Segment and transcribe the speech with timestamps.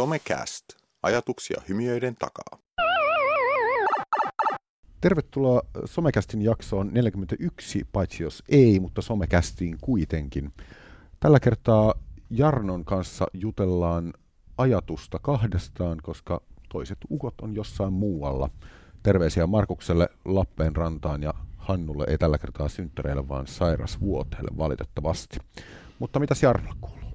[0.00, 0.64] Somecast.
[1.02, 2.58] Ajatuksia hymiöiden takaa.
[5.00, 10.52] Tervetuloa Somecastin jaksoon 41, paitsi jos ei, mutta Somecastiin kuitenkin.
[11.20, 11.94] Tällä kertaa
[12.30, 14.12] Jarnon kanssa jutellaan
[14.58, 18.50] ajatusta kahdestaan, koska toiset ukot on jossain muualla.
[19.02, 25.38] Terveisiä Markukselle Lappeenrantaan ja Hannulle ei tällä kertaa synttäreille, vaan sairasvuoteelle valitettavasti.
[25.98, 27.09] Mutta mitä Jarno kuuluu?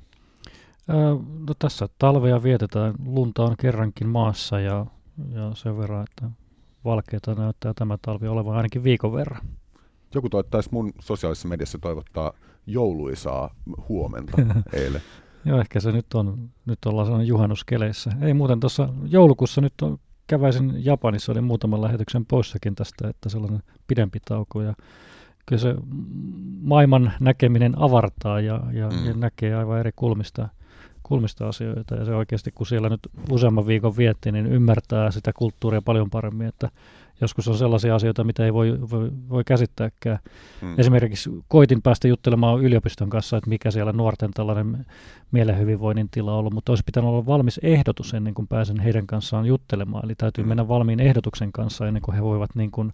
[0.88, 2.94] No tässä talvea vietetään.
[3.06, 4.86] Lunta on kerrankin maassa ja,
[5.30, 6.30] ja sen verran, että
[6.86, 9.42] valkeita näyttää tämä talvi olevan ainakin viikon verran.
[10.16, 12.34] Joku toivottaisi mun sosiaalisessa mediassa toivottaa
[12.68, 13.56] jouluisaa
[13.90, 14.38] huomenta
[14.74, 15.02] eilen.
[15.46, 18.12] Joo, ehkä se nyt on, nyt ollaan sellainen juhannuskeleissä.
[18.22, 23.64] Ei muuten tuossa joulukuussa nyt on, käväisin Japanissa, oli muutaman lähetyksen poissakin tästä, että sellainen
[23.88, 24.74] pidempi tauko ja
[25.46, 25.76] kyllä se
[26.62, 29.06] maailman näkeminen avartaa ja, ja, mm.
[29.06, 30.50] ja näkee aivan eri kulmista
[31.06, 31.96] kulmista asioita.
[31.96, 33.00] Ja se oikeasti, kun siellä nyt
[33.32, 36.70] useamman viikon vietti, niin ymmärtää sitä kulttuuria paljon paremmin, että
[37.22, 40.20] joskus on sellaisia asioita, mitä ei voi, voi, voi käsittääkään.
[40.62, 40.76] Hmm.
[40.78, 44.86] Esimerkiksi koitin päästä juttelemaan yliopiston kanssa, että mikä siellä nuorten tällainen
[45.32, 49.08] mielen hyvinvoinnin tila on ollut, mutta olisi pitänyt olla valmis ehdotus ennen kuin pääsen heidän
[49.08, 50.06] kanssaan juttelemaan.
[50.06, 50.50] Eli täytyy hmm.
[50.50, 52.94] mennä valmiin ehdotuksen kanssa ennen kuin he voivat niin kuin,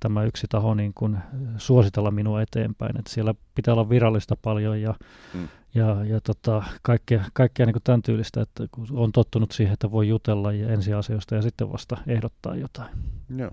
[0.00, 1.18] tämä yksi taho niin kuin
[1.56, 2.98] suositella minua eteenpäin.
[2.98, 4.94] Että siellä pitää olla virallista paljon ja,
[5.32, 9.90] hmm ja, ja tota, kaikkea, kaikkea niin tämän tyylistä, että kun on tottunut siihen, että
[9.90, 12.90] voi jutella ja ensiasioista ja sitten vasta ehdottaa jotain.
[13.36, 13.50] Joo.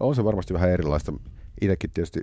[0.00, 1.12] On se varmasti vähän erilaista.
[1.60, 2.20] Itsekin tietysti,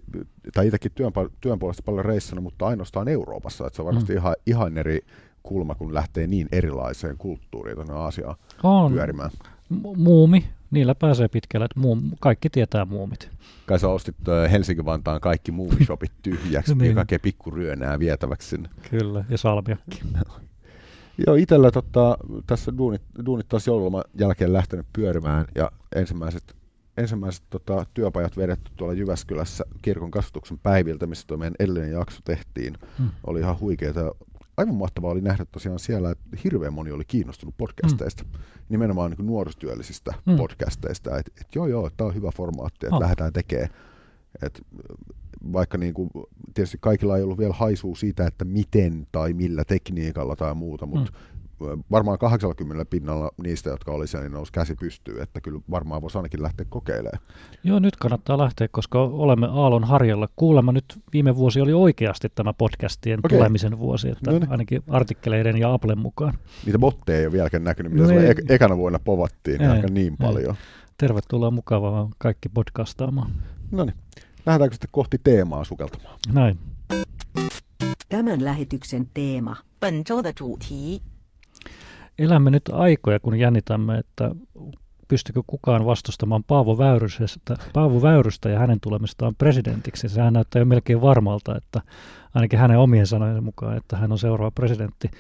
[0.53, 3.67] tai itsekin työn, työn puolesta paljon reissannut, mutta ainoastaan Euroopassa.
[3.67, 4.17] Että se on varmasti mm.
[4.17, 4.99] ihan, ihan eri
[5.43, 8.91] kulma, kun lähtee niin erilaiseen kulttuuriin tuonne Aasiaan on.
[8.91, 9.29] pyörimään.
[9.97, 13.29] Muumi, niillä pääsee pitkälle, että muum, kaikki tietää muumit.
[13.65, 14.15] Kai sä ostit
[14.51, 16.89] Helsinki-Vantaan kaikki muumishopit tyhjäksi niin.
[16.89, 18.69] ja kaikkea pikkuryönää vietäväksi sinne.
[18.89, 20.01] Kyllä, ja salmiakki.
[21.27, 26.55] Joo, itsellä tota, tässä duunit, duunit taas joululoman jälkeen lähtenyt pyörimään ja ensimmäiset,
[26.97, 32.77] ensimmäiset tota, työpajat vedetty tuolla Jyväskylässä kirkon kasvatuksen päiviltä, missä tuo meidän edellinen jakso tehtiin.
[32.97, 33.09] Hmm.
[33.27, 34.15] Oli ihan huikeita
[34.61, 38.29] aivan mahtavaa oli nähdä tosiaan siellä, että hirveän moni oli kiinnostunut podcasteista, mm.
[38.69, 40.35] nimenomaan niin nuorisotyöllisistä mm.
[40.35, 43.01] podcasteista, että et joo joo, tämä on hyvä formaatti, että oh.
[43.01, 43.69] lähdetään tekemään.
[44.43, 44.61] Et
[45.53, 46.09] vaikka niin kuin,
[46.53, 51.11] tietysti kaikilla ei ollut vielä haisua siitä, että miten tai millä tekniikalla tai muuta, mutta
[51.11, 51.40] mm
[51.90, 56.18] varmaan 80 pinnalla niistä, jotka oli siellä, niin nousi käsi pystyy, että kyllä varmaan voisi
[56.18, 57.22] ainakin lähteä kokeilemaan.
[57.64, 60.28] Joo, nyt kannattaa lähteä, koska olemme Aallon harjalla.
[60.36, 63.38] Kuulemma nyt viime vuosi oli oikeasti tämä podcastien okay.
[63.38, 64.50] tulemisen vuosi, että no niin.
[64.50, 66.34] ainakin artikkeleiden ja Applen mukaan.
[66.64, 69.88] Niitä botteja ei ole vieläkään näkynyt, mitä no ei, ek- ekana vuonna povattiin, ei, aika
[69.88, 70.26] niin ei.
[70.26, 70.54] paljon.
[70.98, 73.30] Tervetuloa mukavaa kaikki podcastaamaan.
[73.70, 73.94] No niin,
[74.46, 76.18] lähdetäänkö sitten kohti teemaa sukeltamaan?
[76.32, 76.58] Näin.
[78.08, 79.56] Tämän lähetyksen teema.
[79.78, 81.02] 本周的主题
[82.19, 84.31] elämme nyt aikoja, kun jännitämme, että
[85.07, 90.09] pystykö kukaan vastustamaan Paavo Väyrystä, Paavo Väyrystä ja hänen tulemistaan presidentiksi.
[90.09, 91.81] Sehän näyttää jo melkein varmalta, että
[92.33, 95.11] ainakin hänen omien sanojen mukaan, että hän on seuraava presidentti.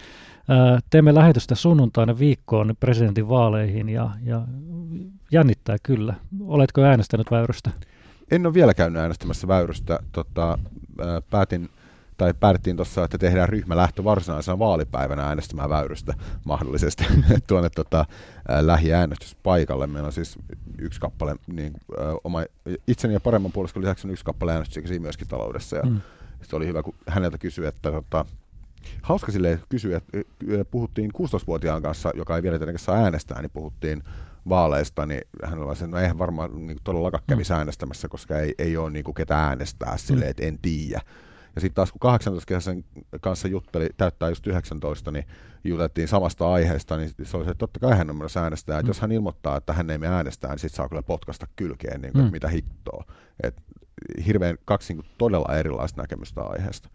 [0.89, 4.41] teemme lähetystä sunnuntaina viikkoon presidentin vaaleihin ja, ja
[5.31, 6.13] jännittää kyllä.
[6.41, 7.71] Oletko äänestänyt Väyrystä?
[8.31, 9.99] En ole vielä käynyt äänestämässä Väyrystä.
[10.11, 10.57] Tota,
[11.29, 11.69] päätin
[12.21, 16.13] tai päätettiin tuossa, että tehdään ryhmälähtö varsinaisena vaalipäivänä äänestämään Väyrystä
[16.45, 17.03] mahdollisesti
[17.47, 18.05] tuonne tota,
[18.59, 19.87] lähiäänestyspaikalle.
[19.87, 20.39] Meillä on siis
[20.77, 21.73] yksi kappale, niin,
[22.23, 22.43] oma,
[22.87, 25.75] itseni ja paremman puoliskon lisäksi on yksi kappale äänestyksiä myöskin taloudessa.
[25.75, 26.01] Ja mm.
[26.41, 28.25] Se oli hyvä, kun häneltä kysyi, että tota,
[29.01, 30.17] hauska silleen kysyä, että
[30.71, 34.03] puhuttiin 16-vuotiaan kanssa, joka ei vielä tietenkään saa äänestää, niin puhuttiin
[34.49, 37.57] vaaleista, niin hän oli että no eihän varmaan niin todellakaan kävisi mm.
[37.57, 40.31] äänestämässä, koska ei, ei ole niin kuin ketä äänestää silleen, mm.
[40.31, 41.01] että en tiedä.
[41.55, 42.83] Ja sitten taas kun 18 kesäisen
[43.21, 45.25] kanssa jutteli, täyttää just 19, niin
[45.63, 48.79] juteltiin samasta aiheesta, niin se oli se, että totta kai hän on myös äänestää.
[48.79, 48.89] Että mm.
[48.89, 52.13] jos hän ilmoittaa, että hän ei mene äänestää, niin sitten saa kyllä potkasta kylkeen, niin
[52.13, 52.31] kuin, mm.
[52.31, 53.05] mitä hittoa.
[53.43, 53.63] Et
[54.25, 56.89] hirveän kaksi niin todella erilaista näkemystä aiheesta.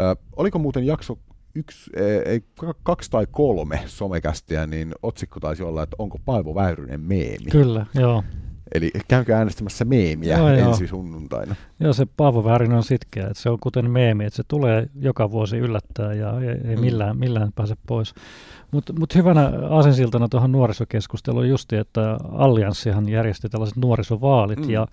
[0.00, 1.18] Ö, oliko muuten jakso
[1.54, 1.90] yksi,
[2.24, 2.44] ei,
[2.82, 7.50] kaksi tai kolme somekästiä, niin otsikko taisi olla, että onko Paavo Väyrynen meemi.
[7.50, 8.24] Kyllä, joo.
[8.74, 10.88] Eli käykää äänestämässä meemiä joo, ensi joo.
[10.88, 11.56] sunnuntaina.
[11.80, 15.30] Joo, se Paavo Väärinen on sitkeä, että se on kuten meemi, että se tulee joka
[15.30, 16.80] vuosi yllättää ja ei, ei mm.
[16.80, 18.14] millään, millään pääse pois.
[18.70, 24.70] Mutta mut hyvänä asensiltana tuohon nuorisokeskusteluun justi, että Allianssihan järjesti tällaiset nuorisovaalit mm.
[24.70, 24.86] ja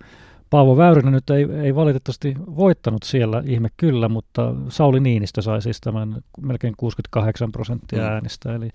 [0.50, 5.80] Paavo Väyrynen nyt ei, ei valitettavasti voittanut siellä, ihme kyllä, mutta Sauli Niinistö sai siis
[5.80, 8.08] tämän melkein 68 prosenttia mm.
[8.08, 8.70] äänistä, eli,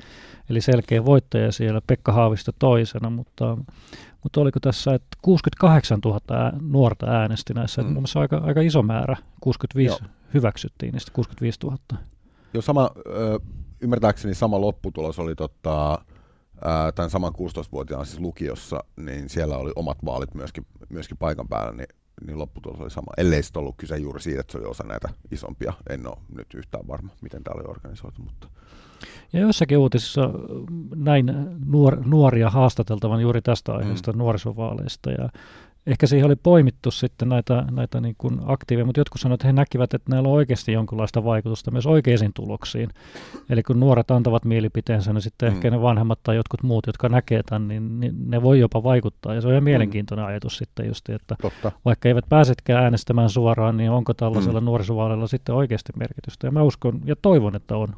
[0.49, 3.57] eli selkeä voittaja siellä, Pekka Haavisto toisena, mutta,
[4.23, 7.85] mutta oliko tässä, että 68 000 ää, nuorta äänesti näissä, mm.
[7.85, 10.09] mun mielestä aika, aika iso määrä, 65 Joo.
[10.33, 11.77] hyväksyttiin niistä 65 000.
[12.53, 13.39] Joo, sama, ö,
[13.81, 15.99] ymmärtääkseni sama lopputulos oli tota,
[16.65, 21.71] ää, tämän saman 16-vuotiaan siis lukiossa, niin siellä oli omat vaalit myöskin, myöskin paikan päällä,
[21.71, 21.87] niin,
[22.27, 23.11] niin lopputulos oli sama.
[23.17, 25.73] Ellei sitten ollut kyse juuri siitä, että se oli osa näitä isompia.
[25.89, 28.47] En ole nyt yhtään varma, miten tämä oli organisoitu, mutta...
[29.33, 30.29] Ja jossakin uutisissa
[30.95, 31.25] näin
[31.65, 34.17] nuor, nuoria haastateltavan juuri tästä aiheesta, mm.
[34.17, 35.29] nuorisovaaleista, ja
[35.87, 39.53] ehkä siihen oli poimittu sitten näitä, näitä niin kuin aktiiveja, mutta jotkut sanoivat, että he
[39.53, 42.89] näkivät, että näillä on oikeasti jonkinlaista vaikutusta myös oikeisiin tuloksiin.
[43.49, 45.55] Eli kun nuoret antavat mielipiteensä, niin sitten mm.
[45.55, 49.33] ehkä ne vanhemmat tai jotkut muut, jotka näkee tämän, niin, niin ne voi jopa vaikuttaa.
[49.33, 49.65] Ja se on ihan mm.
[49.65, 50.29] mielenkiintoinen mm.
[50.29, 51.71] ajatus sitten just, että Totta.
[51.85, 54.65] vaikka eivät pääsetkään äänestämään suoraan, niin onko tällaisella mm.
[54.65, 56.47] nuorisovaaleilla sitten oikeasti merkitystä.
[56.47, 57.95] Ja mä uskon ja toivon, että on.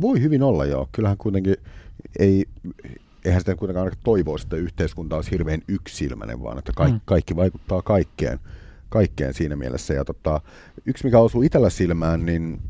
[0.00, 0.88] Voi hyvin olla, joo.
[0.92, 1.56] Kyllähän kuitenkin
[2.18, 2.44] ei
[3.24, 7.00] eihän sitä kuitenkaan toivoisi, että yhteiskunta olisi hirveän yksilmäinen, vaan että kaikki, mm.
[7.04, 8.38] kaikki vaikuttaa kaikkeen,
[8.88, 9.94] kaikkeen siinä mielessä.
[9.94, 10.40] Ja tota,
[10.86, 12.60] yksi, mikä osuu itsellä silmään, niin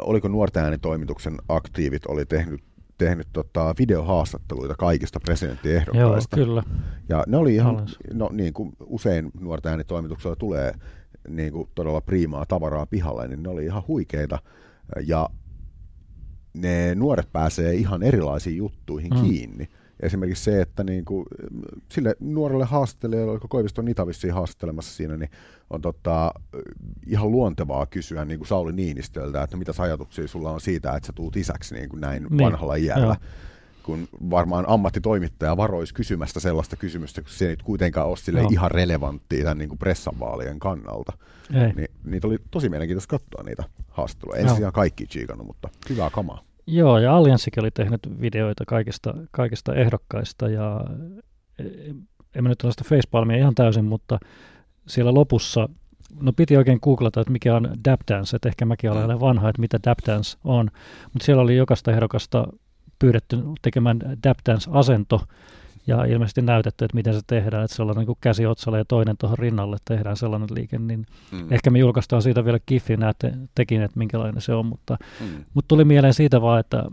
[0.00, 2.62] oliko nuorten äänitoimituksen aktiivit oli tehnyt
[2.98, 6.38] tehnyt tota, videohaastatteluita kaikista presidenttiehdokkaista.
[6.38, 6.62] Joo, kyllä.
[7.08, 10.72] Ja ne oli ihan, no niin kuin usein nuorten äänitoimituksella tulee
[11.28, 14.38] niin kuin todella priimaa tavaraa pihalle, niin ne oli ihan huikeita.
[15.06, 15.30] Ja
[16.60, 19.22] ne nuoret pääsee ihan erilaisiin juttuihin mm.
[19.22, 19.68] kiinni.
[20.00, 21.26] Esimerkiksi se, että niin kuin,
[21.88, 25.30] sille nuorelle haastattelijalle, joka Koivisto on Itavissiin haastattelemassa siinä, niin
[25.70, 26.34] on tota,
[27.06, 31.12] ihan luontevaa kysyä niin kuin Sauli Niinistöltä, että mitä ajatuksia sulla on siitä, että sä
[31.12, 32.38] tuut isäksi niin kuin näin niin.
[32.38, 33.06] vanhalla iällä.
[33.06, 33.16] Joo.
[33.82, 39.44] Kun varmaan ammattitoimittaja varoisi kysymästä sellaista kysymystä, kun se ei kuitenkaan ole sille ihan relevanttia
[39.44, 41.12] tämän niin kuin pressanvaalien kannalta.
[41.54, 41.72] Ei.
[41.72, 44.40] Niin, niitä oli tosi mielenkiintoista katsoa niitä haastatteluja.
[44.40, 46.47] En ihan kaikki chiikannut, mutta hyvää kamaa.
[46.70, 50.84] Joo, ja Allianssikin oli tehnyt videoita kaikista, kaikista ehdokkaista, ja
[51.58, 51.64] e,
[52.34, 54.18] en mä nyt tällaista facepalmia ihan täysin, mutta
[54.88, 55.68] siellä lopussa,
[56.20, 59.20] no piti oikein googlata, että mikä on dap dance, että ehkä mäkin olen mm.
[59.20, 60.70] vanha, että mitä dap dance on,
[61.12, 62.46] mutta siellä oli jokaista ehdokasta
[62.98, 65.20] pyydetty tekemään dap dance asento,
[65.88, 69.38] ja ilmeisesti näytetty, että miten se tehdään, että sellainen niin käsi otsalle ja toinen tuohon
[69.38, 71.52] rinnalle tehdään sellainen liike, niin mm.
[71.52, 75.44] ehkä me julkaistaan siitä vielä Kiffi, näette tekin, että minkälainen se on, mutta, mm.
[75.54, 76.84] mutta tuli mieleen siitä vaan, että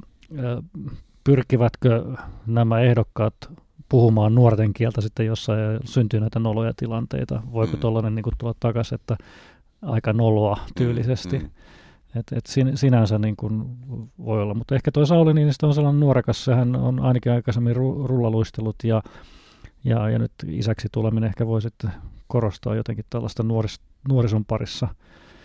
[1.23, 2.03] pyrkivätkö
[2.47, 3.35] nämä ehdokkaat
[3.89, 7.79] puhumaan nuorten kieltä sitten jossain ja syntyy näitä noloja tilanteita, voiko mm.
[7.79, 9.17] tuollainen niin tulla takaisin, että
[9.81, 11.39] aika noloa tyylisesti.
[11.39, 11.43] Mm.
[11.43, 11.51] Mm.
[12.15, 13.65] Et, et sin, sinänsä niin kuin
[14.25, 18.07] voi olla, mutta ehkä tuo Sauli Niinistö on sellainen nuorekas, sehän on ainakin aikaisemmin ru,
[18.07, 19.01] rullaluistelut ja,
[19.83, 21.91] ja, ja nyt isäksi tuleminen ehkä voi sitten
[22.27, 23.79] korostaa jotenkin tällaista nuoris,
[24.09, 24.87] nuorison parissa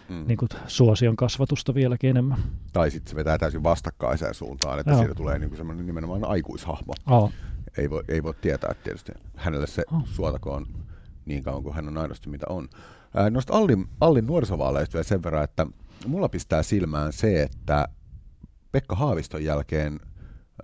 [0.09, 0.25] mm.
[0.27, 2.39] niin kuin suosion kasvatusta vieläkin enemmän.
[2.73, 4.99] Tai sitten se vetää täysin vastakkaiseen suuntaan, että Joo.
[4.99, 6.93] siitä tulee niin kuin semmoinen nimenomaan aikuishahmo.
[7.11, 7.33] Oh.
[7.79, 9.13] Ei, voi, ei voi tietää tietysti.
[9.37, 10.03] Hänelle se oh.
[10.05, 10.67] suotakoon
[11.25, 12.69] niin kauan kuin hän on aidosti mitä on.
[13.31, 15.67] Noista Allin, Allin nuorisovaaleista vielä sen verran, että
[16.07, 17.89] mulla pistää silmään se, että
[18.73, 20.01] Pekka Haaviston jälkeen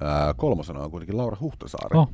[0.00, 1.98] ää, kolmosena on kuitenkin Laura Huhtasaari.
[1.98, 2.12] Oh,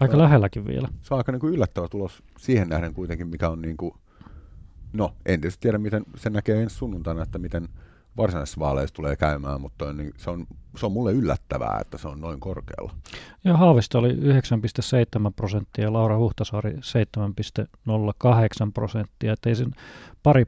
[0.00, 0.88] aika lähelläkin vielä.
[1.02, 3.94] Se on aika niin kuin yllättävä tulos siihen nähden kuitenkin, mikä on niin kuin,
[4.92, 7.68] no en tietysti tiedä, miten se näkee ensi sunnuntaina, että miten
[8.16, 10.46] varsinaisessa vaaleissa tulee käymään, mutta niin se, on,
[10.76, 12.94] se on mulle yllättävää, että se on noin korkealla.
[13.44, 16.78] Ja Haavisto oli 9,7 prosenttia ja Laura Huhtasaari 7,08
[18.74, 19.32] prosenttia.
[19.32, 19.70] Että ei sen
[20.22, 20.44] pari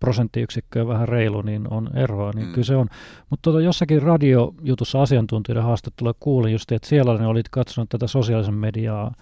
[0.00, 2.52] prosenttiyksikköä vähän reilu, niin on eroa, niin mm.
[2.52, 2.88] kyllä se on.
[3.30, 8.54] Mutta tota, jossakin radiojutussa asiantuntijoiden haastattelua kuulin just, että siellä ne olit katsonut tätä sosiaalisen
[8.54, 9.14] mediaa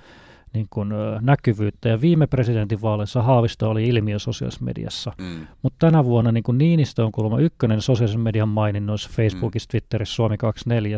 [0.53, 5.13] niin kuin, ö, näkyvyyttä, ja viime presidentinvaaleissa Haavisto oli ilmiö sosiaalisessa mediassa.
[5.19, 5.47] Mm.
[5.63, 9.71] Mutta tänä vuonna niin kuin Niinistö on kuulemma ykkönen sosiaalisen median maininnoissa Facebookissa, mm.
[9.71, 10.97] Twitterissä, Suomi 24,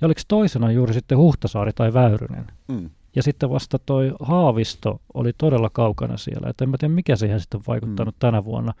[0.00, 2.46] ja oliko toisena juuri sitten Huhtasaari tai Väyrynen.
[2.68, 2.90] Mm.
[3.16, 6.50] Ja sitten vasta toi Haavisto oli todella kaukana siellä.
[6.50, 8.18] Et en mä tiedä, mikä siihen sitten on vaikuttanut mm.
[8.18, 8.72] tänä vuonna.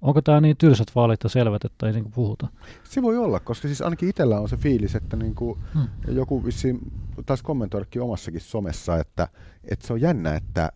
[0.00, 2.48] Onko tämä niin tylsät vaalit ja selvät, että ei niin puhuta?
[2.84, 5.88] Se voi olla, koska siis ainakin itsellä on se fiilis, että niin kuin hmm.
[6.08, 6.92] joku vissiin
[7.26, 9.28] taisi kommentoidakin omassakin somessa, että,
[9.64, 10.72] että se on jännä, että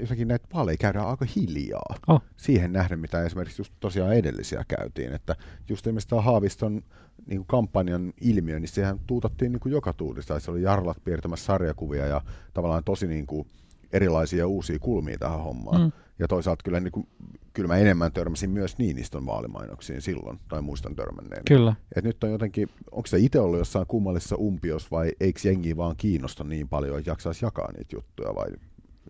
[0.00, 2.22] jotenkin näitä vaaleja käydään aika hiljaa oh.
[2.36, 5.12] siihen nähden, mitä esimerkiksi just tosiaan edellisiä käytiin.
[5.12, 5.36] Että
[5.68, 6.82] just esimerkiksi tämä Haaviston
[7.26, 10.40] niin kuin kampanjan ilmiö, niin sehän tuutattiin niin kuin joka tuutista.
[10.40, 12.20] Se oli Jarlat piirtämässä sarjakuvia ja
[12.54, 13.46] tavallaan tosi niin kuin
[13.92, 15.80] erilaisia uusia kulmia tähän hommaan.
[15.80, 15.92] Mm.
[16.18, 17.06] Ja toisaalta kyllä, niin kuin,
[17.52, 21.42] kyllä mä enemmän törmäsin myös Niinistön vaalimainoksiin silloin, tai muistan törmänneen.
[21.44, 21.74] Kyllä.
[21.96, 25.96] Et nyt on jotenkin, onko se itse ollut jossain kummallisessa umpios vai eikö jengi vaan
[25.96, 28.48] kiinnosta niin paljon, että jaksaisi jakaa niitä juttuja vai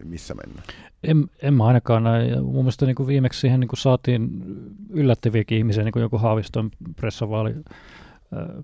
[0.04, 0.66] missä mennään?
[1.02, 2.44] En, en mä ainakaan näin.
[2.44, 4.30] Mun mielestä niin kuin viimeksi siihen niin kuin saatiin
[4.90, 7.54] yllättäviäkin ihmisiä, niin kuin joku Haaviston pressavaali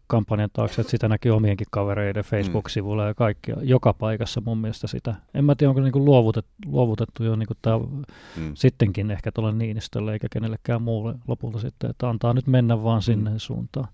[0.06, 2.26] kampanjan taakse, että sitä näki omienkin kavereiden mm.
[2.26, 5.14] Facebook-sivuilla ja kaikki, joka paikassa mun mielestä sitä.
[5.34, 8.52] En mä tiedä, onko niin luovutettu, luovutettu jo niin tämä mm.
[8.54, 13.30] sittenkin ehkä tuolle Niinistölle eikä kenellekään muulle lopulta sitten, että antaa nyt mennä vaan sinne
[13.30, 13.38] mm.
[13.38, 13.88] suuntaan.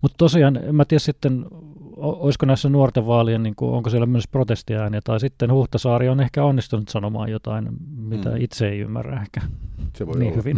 [0.00, 1.46] Mutta tosiaan, mä tiedän sitten,
[1.96, 6.44] olisiko näissä nuorten vaalien, niin kuin, onko siellä myös protestiääniä, tai sitten Huhtasaari on ehkä
[6.44, 8.36] onnistunut sanomaan jotain, mitä mm.
[8.38, 9.40] itse ei ymmärrä ehkä
[9.94, 10.36] se voi niin olla.
[10.36, 10.56] hyvin.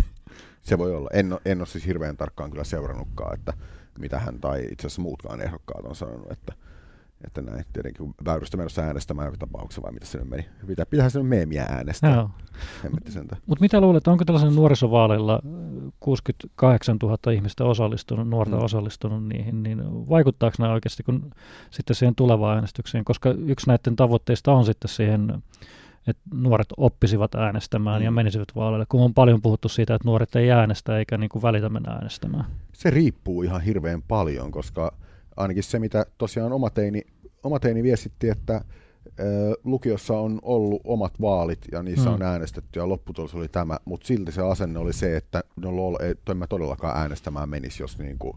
[0.63, 1.11] Se voi olla.
[1.13, 3.53] En, en ole siis hirveän tarkkaan kyllä seurannutkaan, että
[3.99, 6.53] mitä hän tai itse asiassa muutkaan ehdokkaat on sanonut, että
[7.27, 10.47] että näin tietenkin väyrystä menossa äänestämään joka tapauksessa, vai mitä se nyt meni?
[10.67, 12.29] Pitää, pitää sen meemiä äänestää.
[13.47, 15.41] Mutta mitä luulet, onko tällaisen nuorisovaaleilla
[16.01, 18.63] 68 000 ihmistä osallistunut, nuorta mm.
[18.63, 21.31] osallistunut niihin, niin vaikuttaako nämä oikeasti kun
[21.71, 23.05] sitten siihen tulevaan äänestykseen?
[23.05, 25.43] Koska yksi näiden tavoitteista on sitten siihen
[26.11, 28.05] että nuoret oppisivat äänestämään mm.
[28.05, 31.43] ja menisivät vaaleille, kun on paljon puhuttu siitä, että nuoret ei äänestä eikä niin kuin
[31.43, 32.45] välitä mennä äänestämään.
[32.73, 34.95] Se riippuu ihan hirveän paljon, koska
[35.37, 37.03] ainakin se, mitä tosiaan oma teini,
[37.43, 38.65] oma teini viestitti, että
[39.65, 42.15] lukiossa on ollut omat vaalit ja niissä mm.
[42.15, 45.97] on äänestetty ja lopputulos oli tämä, mutta silti se asenne oli se, että no lol,
[46.01, 48.37] ei, en mä todellakaan äänestämään menisi, jos, niin kuin,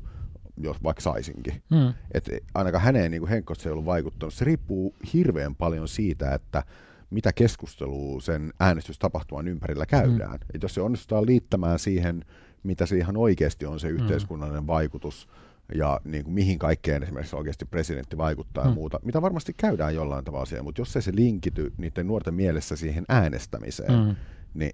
[0.57, 1.61] jos vaikka saisinkin.
[1.69, 1.93] Mm.
[2.11, 4.33] Et ainakaan häneen niin Henkko se ei ollut vaikuttanut.
[4.33, 6.63] Se riippuu hirveän paljon siitä, että
[7.11, 10.31] mitä keskustelua sen äänestystapahtuman ympärillä käydään.
[10.31, 10.47] Mm.
[10.53, 12.25] Et jos se onnistutaan liittämään siihen,
[12.63, 13.95] mitä se ihan oikeasti on se mm.
[13.95, 14.67] yhteiskunnallinen mm.
[14.67, 15.29] vaikutus,
[15.75, 18.69] ja niin kuin mihin kaikkeen esimerkiksi oikeasti presidentti vaikuttaa mm.
[18.69, 22.33] ja muuta, mitä varmasti käydään jollain tavalla siellä, mutta jos ei se linkity niiden nuorten
[22.33, 24.15] mielessä siihen äänestämiseen, mm.
[24.53, 24.71] niin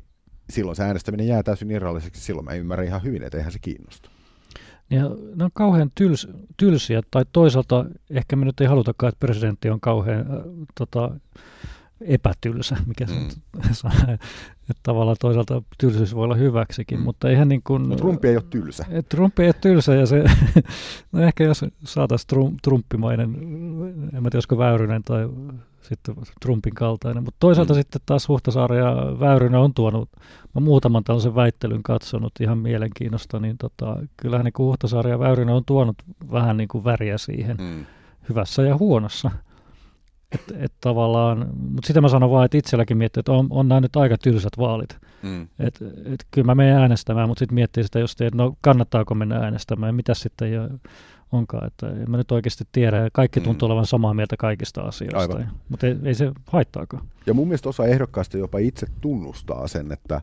[0.49, 4.09] silloin se äänestäminen jää täysin irralliseksi, silloin mä ymmärrän ihan hyvin, että eihän se kiinnosta.
[4.89, 5.01] Ja
[5.35, 6.27] ne on kauhean tyls,
[6.57, 10.27] tylsiä, tai toisaalta ehkä me nyt ei halutakaan, että presidentti on kauhean äh,
[10.77, 11.19] tota,
[12.01, 13.29] epätylsä, mikä mm.
[13.71, 13.93] se on.
[14.69, 17.03] Että tavallaan toisaalta tylsyys voi olla hyväksikin, mm.
[17.03, 17.89] mutta eihän niin kuin...
[17.89, 18.85] No, Trumpi ei ole tylsä.
[19.09, 20.23] Trumpi ei ole tylsä ja se,
[21.11, 23.35] no ehkä jos saataisiin trum, Trumpimainen,
[24.13, 25.29] en mä tiedä, olisiko Väyrynen tai
[25.81, 27.77] sitten Trumpin kaltainen, mutta toisaalta mm.
[27.77, 30.09] sitten taas Huhtasaari ja Väyrynen on tuonut,
[30.55, 35.65] mä muutaman tällaisen väittelyn katsonut ihan mielenkiinnosta, niin tota, kyllähän niin Huhtasaari ja Väyrynen on
[35.65, 35.95] tuonut
[36.31, 37.85] vähän niin kuin väriä siihen, mm.
[38.29, 39.31] hyvässä ja huonossa.
[40.31, 43.81] Että et tavallaan, mutta sitä mä sanon vaan, että itselläkin miettii, että on, on nämä
[43.81, 44.97] nyt aika tylsät vaalit.
[45.23, 45.47] Mm.
[45.59, 49.35] Että et, kyllä mä menen äänestämään, mutta sitten miettii sitä just, että no kannattaako mennä
[49.35, 50.69] äänestämään, mitä sitten jo
[51.31, 51.67] onkaan.
[51.67, 53.71] Että en mä nyt oikeasti tiedä, kaikki tuntuu mm.
[53.71, 55.51] olevan samaa mieltä kaikista asioista, Aivan.
[55.69, 57.03] mutta ei, ei se haittaakaan.
[57.25, 60.21] Ja mun mielestä osa ehdokkaista jopa itse tunnustaa sen, että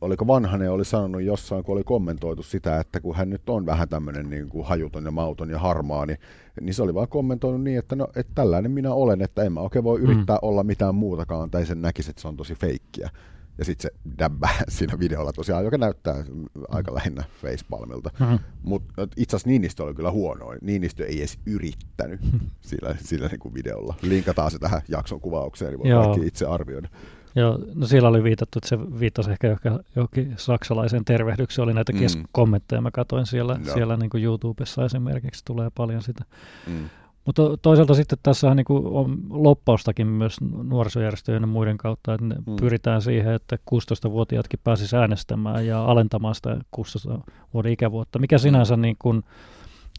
[0.00, 3.88] oliko Vanhanen oli sanonut jossain, kun oli kommentoitu sitä, että kun hän nyt on vähän
[3.88, 6.18] tämmöinen niin kuin hajuton ja mauton ja harmaa, niin,
[6.60, 9.60] niin se oli vaan kommentoinut niin, että no, että tällainen minä olen, että en mä
[9.60, 10.48] oikein voi yrittää mm.
[10.48, 13.10] olla mitään muutakaan, tai sen näkisi, että se on tosi feikkiä.
[13.58, 16.24] Ja sitten se däbbää siinä videolla tosiaan, joka näyttää
[16.68, 18.10] aika lähinnä facepalmilta.
[18.20, 18.38] Mm-hmm.
[18.62, 20.46] Mutta itse asiassa Niinistö oli kyllä huono.
[20.62, 22.20] Niinistö ei edes yrittänyt
[22.60, 23.94] sillä, sillä niin kuin videolla.
[24.02, 26.88] Linkataan se tähän jakson kuvaukseen, niin voi kaikki itse arvioida.
[27.34, 29.56] Joo, no siellä oli viitattu, että se viittasi ehkä
[29.96, 32.24] johonkin saksalaisen tervehdykseen, oli näitä kes- mm.
[32.32, 36.24] kommentteja, mä katsoin siellä, siellä niin kuin YouTubessa esimerkiksi, tulee paljon sitä.
[36.66, 36.88] Mm.
[37.24, 42.56] Mutta toisaalta sitten tässä niin on loppaustakin myös nuorisojärjestöjen ja muiden kautta, että mm.
[42.60, 47.18] pyritään siihen, että 16-vuotiaatkin pääsisi äänestämään ja alentamaan sitä 16
[47.54, 49.18] vuoden ikävuotta, mikä sinänsä niin kuin,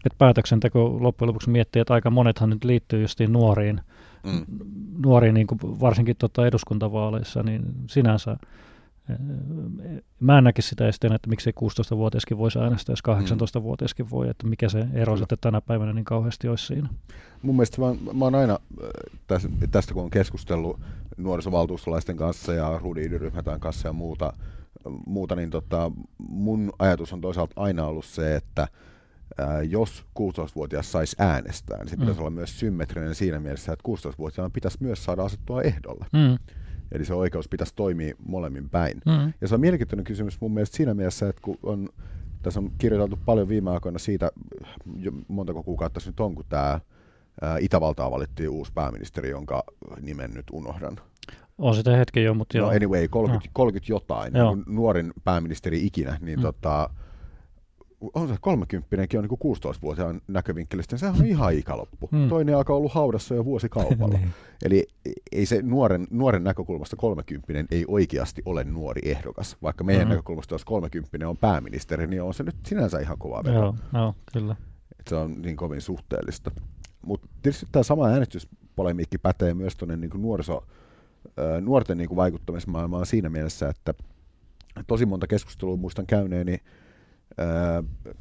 [0.06, 3.82] että päätöksenteko loppujen lopuksi miettii, että aika monethan nyt liittyy justiin nuoriin,
[4.24, 4.46] mm.
[5.06, 8.38] nuoriin niin kuin varsinkin tota eduskuntavaaleissa, niin sinänsä
[9.10, 9.18] eh,
[10.20, 13.04] Mä en näkisi sitä esteenä, että miksei 16-vuotiaskin voisi äänestää, jos
[13.60, 16.90] 18-vuotiaskin voi, että mikä se ero sitten tänä päivänä niin kauheasti olisi siinä.
[17.42, 18.60] Mun mielestä mä, mä oon aina,
[19.34, 19.40] äh,
[19.72, 20.80] tästä kun on keskustellut
[21.18, 24.34] nuorisovaltuustolaisten kanssa ja Rudi-ryhmätään kanssa ja muuta,
[25.06, 28.68] muuta niin tota, mun ajatus on toisaalta aina ollut se, että
[29.38, 32.20] ää, jos 16-vuotias saisi äänestää, niin se pitäisi mm.
[32.20, 36.06] olla myös symmetrinen siinä mielessä, että 16-vuotiaan pitäisi myös saada asettua ehdolle.
[36.14, 36.38] Mm.
[36.92, 39.02] Eli se oikeus pitäisi toimia molemmin päin.
[39.06, 39.34] Mm.
[39.42, 41.90] Ja se on mielenkiintoinen kysymys mun mielestä siinä mielessä, että kun on,
[42.42, 44.32] tässä on kirjoiteltu paljon viime aikoina siitä,
[45.28, 46.80] montako kuukautta se nyt on, kun tämä
[47.60, 49.64] Itävaltaa valittiin uusi pääministeri, jonka
[50.02, 50.98] nimen nyt unohdan.
[51.58, 52.76] On sitä hetki jo, mutta no joo.
[52.76, 53.52] anyway, 30, no.
[53.54, 54.58] 30 jotain, joo.
[54.68, 56.44] nuorin pääministeri ikinä, niin mm.
[56.44, 56.90] tota,
[58.14, 62.10] on se 30 on niin 16-vuotiaan näkövinkkelistä, niin sehän on ihan ikaloppu.
[62.12, 62.30] Hmm.
[62.30, 64.18] Toinen alkaa ollut haudassa jo vuosikaupalla.
[64.18, 64.32] niin.
[64.66, 64.88] Eli
[65.32, 69.58] ei se nuoren, nuoren näkökulmasta 30 ei oikeasti ole nuori ehdokas.
[69.62, 70.10] Vaikka meidän hmm.
[70.10, 73.54] näkökulmasta, jos 30 on pääministeri, niin on se nyt sinänsä ihan kova veto.
[73.54, 74.56] Joo, joo kyllä.
[75.00, 76.52] Et se on niin kovin suhteellista.
[77.02, 80.64] Mutta tietysti tämä sama äänestyspolemiikki pätee myös tuonne niin nuoriso,
[81.62, 83.94] nuorten niin vaikuttamismaailmaan siinä mielessä, että
[84.88, 86.58] tosi monta keskustelua muistan käyneeni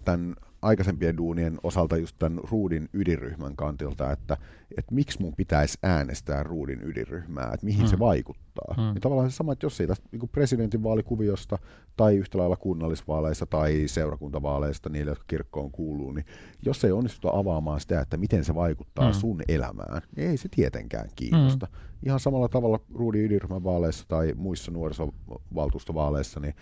[0.05, 4.37] tämän aikaisempien duunien osalta just tämän Ruudin ydinryhmän kantilta, että,
[4.79, 7.89] että miksi mun pitäisi äänestää Ruudin ydinryhmää, että mihin mm.
[7.89, 8.75] se vaikuttaa.
[8.77, 8.83] Mm.
[8.83, 11.59] Niin tavallaan se sama, että jos ei tästä niin presidentinvaalikuviosta
[11.97, 16.27] tai yhtä lailla kunnallisvaaleissa tai seurakuntavaaleista niille, jotka kirkkoon kuuluu, niin
[16.63, 19.15] jos ei onnistuta avaamaan sitä, että miten se vaikuttaa mm.
[19.15, 21.67] sun elämään, niin ei se tietenkään kiinnosta.
[21.67, 21.79] Mm.
[22.07, 26.55] Ihan samalla tavalla Ruudin ydinryhmän vaaleissa tai muissa nuorisovaltuustovaaleissa, niin,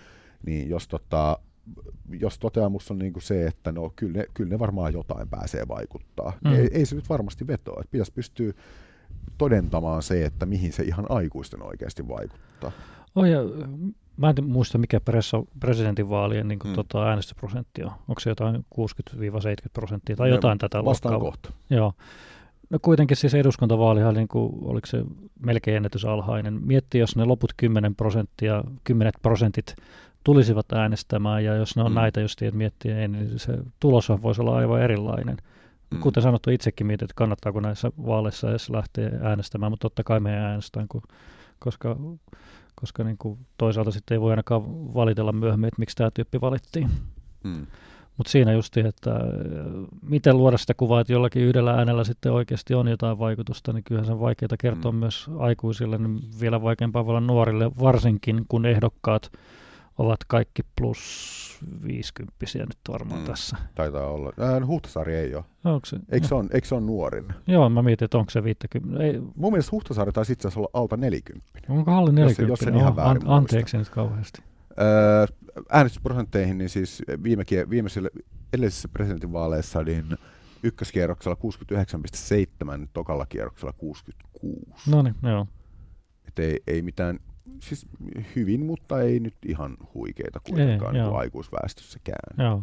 [0.46, 1.38] niin jos tota,
[2.20, 5.68] jos toteamus on niin kuin se, että no kyllä ne, kyllä ne varmaan jotain pääsee
[5.68, 6.52] vaikuttaa, mm.
[6.52, 7.80] ei, ei se nyt varmasti vetoa.
[7.80, 8.52] Että pitäisi pystyä
[9.38, 12.72] todentamaan se, että mihin se ihan aikuisten oikeasti vaikuttaa.
[13.14, 13.38] Oh ja,
[14.16, 15.00] mä en muista, mikä
[15.60, 16.74] presidentinvaalien niin kuin, mm.
[16.74, 17.90] tota, äänestysprosentti on.
[18.08, 21.18] Onko se jotain 60-70 prosenttia tai jotain tätä luokkaa?
[21.20, 21.52] kohta.
[21.70, 21.92] Joo.
[22.70, 25.04] No kuitenkin siis eduskuntavaalihan, niin kuin, oliko se
[25.40, 26.60] melkein ennätysalhainen.
[26.62, 29.76] Mietti, jos ne loput 10 prosenttia, 10 prosentit
[30.26, 31.94] tulisivat äänestämään, ja jos ne on mm.
[31.94, 35.36] näitä just että miettii, niin se tulos voisi olla aivan erilainen.
[35.90, 36.00] Mm.
[36.00, 40.38] Kuten sanottu, itsekin mietin, että kannattaako näissä vaaleissa edes lähteä äänestämään, mutta totta kai me
[40.38, 41.02] äänestään, kun,
[41.58, 41.96] koska,
[42.74, 46.90] koska niin kuin toisaalta sitten ei voi ainakaan valitella myöhemmin, että miksi tämä tyyppi valittiin.
[47.44, 47.66] Mm.
[48.16, 49.20] Mutta siinä justi, että äh,
[50.02, 54.06] miten luoda sitä kuvaa, että jollakin yhdellä äänellä sitten oikeasti on jotain vaikutusta, niin kyllähän
[54.06, 54.98] se on vaikeaa kertoa mm.
[54.98, 59.30] myös aikuisille, niin vielä vaikeampaa voi olla nuorille, varsinkin kun ehdokkaat
[59.98, 63.56] ovat kaikki plus 50 nyt varmaan mm, tässä.
[63.74, 64.32] Taitaa olla.
[64.40, 65.44] Äh, Huhtasaari ei ole.
[65.64, 65.96] Onko se?
[66.10, 67.24] Eikö, se on, eikö se on nuorin?
[67.46, 69.04] Joo, mä mietin, että onko se 50.
[69.04, 69.20] Ei.
[69.34, 71.50] Mun mielestä Huhtasaari taisi itse asiassa olla alta 40.
[71.68, 72.42] Onko alle 40?
[72.42, 74.42] Jos, jos sen ihan väärin an, Anteeksi nyt kauheasti.
[74.80, 75.26] Öö,
[75.70, 78.08] äänestysprosentteihin, niin siis viime, viimeisillä
[78.52, 80.04] edellisissä presidentinvaaleissa niin
[80.62, 81.36] ykköskierroksella
[82.82, 84.90] 69,7, tokalla kierroksella 66.
[84.90, 85.46] No niin, joo.
[86.28, 87.18] Et ei, ei mitään
[87.60, 87.86] siis
[88.36, 92.44] hyvin, mutta ei nyt ihan huikeita kuitenkaan ei, niin aikuisväestössäkään.
[92.46, 92.62] Joo.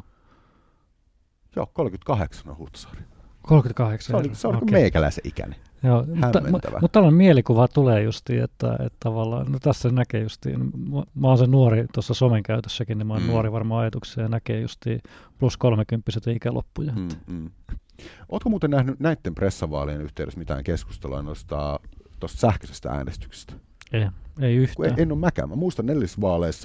[1.56, 3.02] Joo, 38 on Huhtasaari.
[3.42, 4.08] 38.
[4.08, 4.72] Se on, se on okay.
[4.72, 5.60] meikäläisen ikäinen.
[5.84, 6.42] Joo, mutta,
[6.82, 11.38] mutta tällainen mielikuva tulee justi, että, että tavallaan, no tässä näkee justi, mä, mä oon
[11.38, 13.28] se nuori tuossa somen käytössäkin, niin mä oon mm.
[13.28, 15.00] nuori varmaan ajatuksia ja näkee justi
[15.40, 16.94] plus 30 ikäloppuja.
[16.94, 17.52] Mm, mm.
[18.30, 21.80] Oletko muuten nähnyt näiden pressavaalien yhteydessä mitään keskustelua noista
[22.20, 23.54] tuosta sähköisestä äänestyksestä?
[23.94, 24.08] Ei,
[24.42, 24.90] ei yhtään.
[24.90, 25.50] En, en ole mäkään.
[25.50, 26.18] Mä muistan neljäs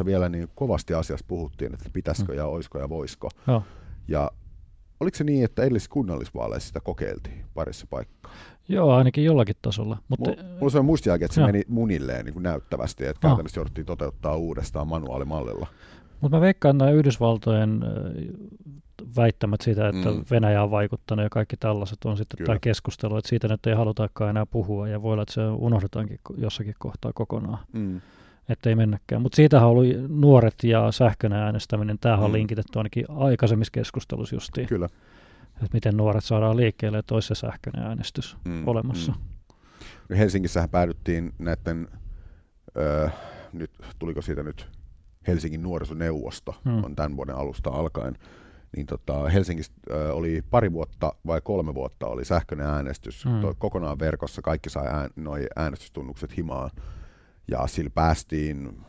[0.05, 2.39] vielä niin kovasti asiasta puhuttiin, että pitäisikö mm.
[2.39, 3.29] ja oisko ja voisko.
[3.47, 3.63] No.
[4.09, 4.31] Ja
[5.01, 8.33] oliko se niin, että edellisessä kunnallisvaaleissa sitä kokeiltiin parissa paikkaa?
[8.69, 9.99] Joo, ainakin jollakin tasolla.
[10.09, 10.31] Mutta...
[10.59, 13.31] Mulla se on muistiakin, että se meni munilleen niin kuin näyttävästi, että no.
[13.31, 15.67] käytännössä jouduttiin toteuttaa uudestaan manuaalimallilla.
[16.21, 17.85] Mutta mä veikkaan nämä Yhdysvaltojen
[19.17, 20.25] väittämät siitä, että mm.
[20.31, 24.31] Venäjä on vaikuttanut ja kaikki tällaiset on sitten tämä keskustelu, että siitä nyt ei halutakaan
[24.31, 27.59] enää puhua ja voi olla, että se unohdetaankin jossakin kohtaa kokonaan.
[27.73, 28.01] Mm.
[28.49, 29.23] Että ei mennäkään.
[29.23, 32.25] Mutta siitä on ollut nuoret ja sähköinen äänestäminen, tämähän mm.
[32.25, 34.67] on linkitetty ainakin aikaisemmissa keskustelussa justiin.
[34.67, 34.89] Kyllä.
[35.47, 38.69] Että miten nuoret saadaan liikkeelle, että olisi se sähköinen äänestys mm.
[38.69, 39.13] olemassa.
[40.09, 40.17] Mm.
[40.17, 41.89] Helsingissähän päädyttiin näiden,
[42.77, 43.09] öö,
[43.53, 44.78] nyt, tuliko siitä nyt
[45.29, 46.85] Helsingin nuorisoneuvosto, mm.
[46.85, 48.15] on tämän vuoden alusta alkaen,
[48.77, 49.73] niin tota, Helsingissä
[50.13, 53.41] oli pari vuotta vai kolme vuotta oli sähköinen äänestys mm.
[53.41, 56.71] to, kokonaan verkossa, kaikki sai ään, noi äänestystunnukset himaan
[57.49, 58.85] ja sillä päästiin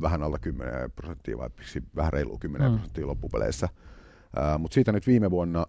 [0.00, 1.50] vähän alla 10 prosenttia vai
[1.96, 2.74] vähän reilu 10 mm.
[2.74, 3.68] prosenttia loppupeleissä.
[4.58, 5.66] Mutta siitä nyt viime vuonna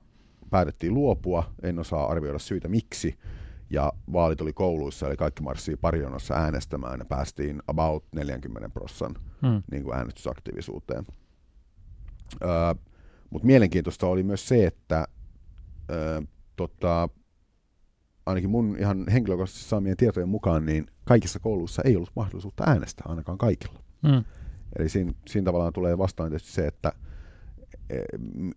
[0.49, 3.17] päätettiin luopua, en osaa arvioida syitä miksi,
[3.69, 9.63] ja vaalit oli kouluissa, eli kaikki marssii parionassa äänestämään, ja päästiin about 40 prosentin mm.
[9.71, 11.05] niin äänestysaktiivisuuteen.
[12.43, 12.49] Öö,
[13.29, 15.07] mutta mielenkiintoista oli myös se, että
[15.89, 16.21] ö,
[16.55, 17.09] tota,
[18.25, 23.37] ainakin mun ihan henkilökohtaisesti saamien tietojen mukaan, niin kaikissa kouluissa ei ollut mahdollisuutta äänestää, ainakaan
[23.37, 23.79] kaikilla.
[24.01, 24.23] Mm.
[24.79, 26.91] Eli siinä, siinä tavallaan tulee vastaan tietysti se, että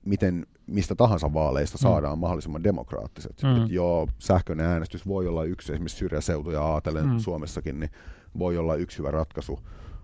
[0.04, 1.82] miten mistä tahansa vaaleista mm.
[1.82, 2.20] saadaan mm.
[2.20, 3.42] mahdollisimman demokraattiset.
[3.42, 3.62] Mm.
[3.62, 7.18] Et joo, sähköinen äänestys voi olla yksi, esimerkiksi syrjäseutuja ajatellen mm.
[7.18, 7.90] Suomessakin, niin
[8.38, 9.60] voi olla yksi hyvä ratkaisu,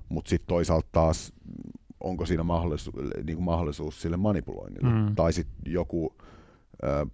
[0.08, 1.32] mutta sitten toisaalta taas
[2.00, 4.88] onko siinä mahdollisuus, niin kuin mahdollisuus sille manipuloinnille.
[4.88, 5.14] Mm.
[5.14, 6.14] Tai sitten joku
[6.84, 7.06] ö,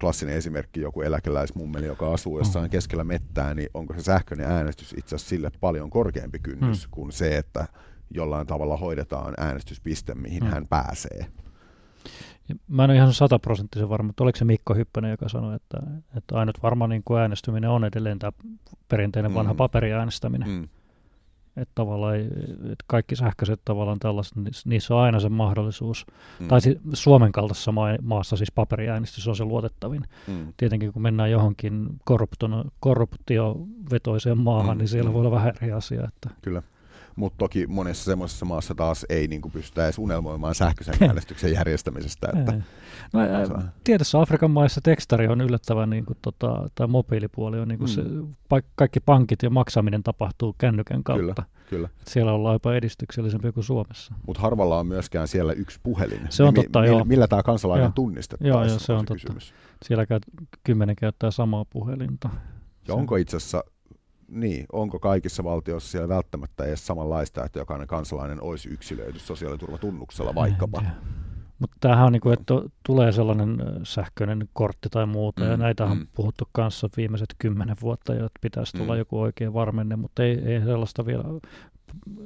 [0.00, 2.70] klassinen esimerkki, joku eläkeläismummeli, joka asuu jossain mm.
[2.70, 6.90] keskellä mettää, niin onko se sähköinen äänestys itse asiassa sille paljon korkeampi kynnys mm.
[6.90, 7.68] kuin se, että
[8.10, 10.50] jollain tavalla hoidetaan äänestyspiste, mihin mm.
[10.50, 11.26] hän pääsee.
[12.68, 15.78] Mä en ole ihan sataprosenttisen varma, että oliko se Mikko Hyppönen, joka sanoi, että,
[16.16, 18.32] että ainut varma niin kuin äänestyminen on edelleen tämä
[18.88, 19.56] perinteinen vanha mm.
[19.56, 20.48] paperiäänestäminen.
[20.48, 20.68] Mm.
[21.56, 22.16] Että tavallaan
[22.72, 24.34] että kaikki sähköiset tavallaan tällaiset,
[24.64, 26.06] niissä on aina se mahdollisuus.
[26.40, 26.48] Mm.
[26.48, 30.04] Tai si- Suomen kaltaisessa maassa siis paperiäänestys on se luotettavin.
[30.26, 30.52] Mm.
[30.56, 31.88] Tietenkin kun mennään johonkin
[32.80, 34.78] korruptiovetoiseen maahan, mm.
[34.78, 35.14] niin siellä mm.
[35.14, 36.04] voi olla vähän eri asia.
[36.08, 36.30] Että.
[36.42, 36.62] Kyllä.
[37.18, 42.28] Mutta toki monessa semmoisessa maassa taas ei niin kuin pystytä edes unelmoimaan sähköisen äänestyksen järjestämisestä.
[42.38, 42.52] Että
[43.12, 47.90] no, tietyssä Afrikan maissa tekstari on yllättävän, niin kuin, tota, tai mobiilipuoli on niin kuin
[47.90, 47.94] mm.
[47.94, 48.02] se,
[48.74, 51.42] kaikki pankit ja maksaminen tapahtuu kännykän kautta.
[51.42, 51.88] Kyllä, kyllä.
[52.06, 54.14] Siellä ollaan jopa edistyksellisempi kuin Suomessa.
[54.26, 56.20] Mutta harvalla on myöskään siellä yksi puhelin.
[56.30, 57.04] Se on totta, mi- joo.
[57.04, 57.92] Millä tämä kansalainen joo.
[57.94, 58.48] tunnistettaisiin?
[58.48, 59.22] Joo, joo, se on, on totta.
[59.22, 59.54] Kysymys.
[59.84, 60.18] Siellä käy,
[60.64, 62.28] kymmenen käyttää samaa puhelinta.
[62.88, 63.64] Ja onko itse asiassa
[64.28, 70.82] niin, onko kaikissa valtioissa siellä välttämättä edes samanlaista, että jokainen kansalainen olisi yksilöity sosiaaliturvatunnuksella vaikkapa?
[71.58, 72.54] Mutta tämähän on niin kuin, että
[72.86, 76.06] tulee sellainen sähköinen kortti tai muuta, mm, ja näitä on mm.
[76.14, 78.98] puhuttu kanssa viimeiset kymmenen vuotta, että pitäisi tulla mm.
[78.98, 81.24] joku oikea varmenne, mutta ei, ei sellaista vielä.